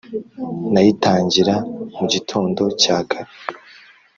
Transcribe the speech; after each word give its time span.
Nayitangira 0.73 1.55
mu 1.97 2.05
gitondo 2.13 2.63
cya 2.81 2.97
kare 3.11 3.31